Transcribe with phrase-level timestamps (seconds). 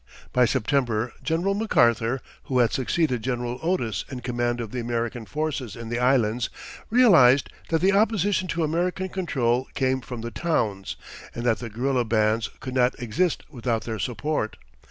[0.33, 5.75] By September General MacArthur, who had succeeded General Otis in command of the American forces
[5.75, 6.49] in the Islands,
[6.89, 10.95] realized that the opposition to American control came from the towns,
[11.35, 14.57] and that the guerilla bands could not exist without their support.